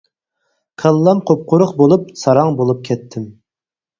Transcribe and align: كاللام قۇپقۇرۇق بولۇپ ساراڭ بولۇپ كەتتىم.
كاللام 0.83 1.19
قۇپقۇرۇق 1.31 1.75
بولۇپ 1.81 2.09
ساراڭ 2.21 2.57
بولۇپ 2.61 2.83
كەتتىم. 2.89 3.31